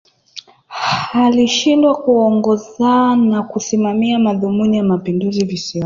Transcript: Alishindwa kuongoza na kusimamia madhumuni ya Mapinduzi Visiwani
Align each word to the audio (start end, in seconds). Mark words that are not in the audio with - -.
Alishindwa 1.13 1.95
kuongoza 1.95 3.15
na 3.15 3.43
kusimamia 3.43 4.19
madhumuni 4.19 4.77
ya 4.77 4.83
Mapinduzi 4.83 5.45
Visiwani 5.45 5.79